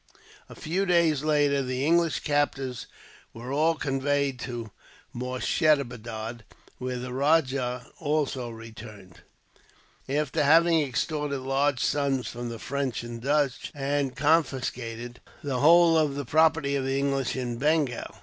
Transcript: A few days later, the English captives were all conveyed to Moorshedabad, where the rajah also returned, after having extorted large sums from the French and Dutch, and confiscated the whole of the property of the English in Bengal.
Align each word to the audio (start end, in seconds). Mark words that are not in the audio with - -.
A 0.49 0.55
few 0.55 0.87
days 0.87 1.23
later, 1.23 1.61
the 1.61 1.85
English 1.85 2.21
captives 2.21 2.87
were 3.35 3.53
all 3.53 3.75
conveyed 3.75 4.39
to 4.39 4.71
Moorshedabad, 5.13 6.43
where 6.79 6.97
the 6.97 7.13
rajah 7.13 7.85
also 7.99 8.49
returned, 8.49 9.19
after 10.09 10.41
having 10.43 10.81
extorted 10.81 11.41
large 11.41 11.83
sums 11.83 12.27
from 12.29 12.49
the 12.49 12.57
French 12.57 13.03
and 13.03 13.21
Dutch, 13.21 13.71
and 13.75 14.15
confiscated 14.15 15.21
the 15.43 15.59
whole 15.59 15.95
of 15.95 16.15
the 16.15 16.25
property 16.25 16.75
of 16.75 16.83
the 16.83 16.97
English 16.97 17.35
in 17.35 17.57
Bengal. 17.59 18.11